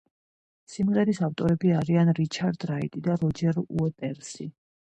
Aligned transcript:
სიმღერის 0.75 1.19
ავტორები 1.27 1.75
არიან 1.81 2.11
რიჩარდ 2.21 2.65
რაიტი 2.73 3.05
და 3.09 3.19
როჯერ 3.27 3.63
უოტერსი. 3.67 4.53